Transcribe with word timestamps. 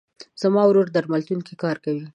زما 0.41 0.63
ورور 0.67 0.87
درملتون 0.95 1.39
کې 1.47 1.53
کار 1.63 1.77
کوي. 1.85 2.05